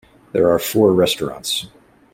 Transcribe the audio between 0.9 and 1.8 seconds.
restaurants.